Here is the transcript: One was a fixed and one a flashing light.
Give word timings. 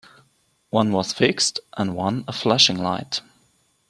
One 0.71 0.91
was 0.93 1.11
a 1.11 1.15
fixed 1.15 1.59
and 1.77 1.95
one 1.95 2.23
a 2.27 2.33
flashing 2.33 2.77
light. 2.79 3.21